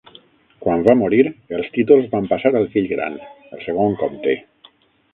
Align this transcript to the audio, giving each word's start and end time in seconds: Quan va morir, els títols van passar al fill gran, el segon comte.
Quan 0.63 0.85
va 0.87 0.95
morir, 1.01 1.19
els 1.59 1.69
títols 1.77 2.09
van 2.15 2.31
passar 2.33 2.55
al 2.63 2.67
fill 2.77 2.91
gran, 2.97 3.23
el 3.55 3.65
segon 3.71 3.99
comte. 4.05 4.39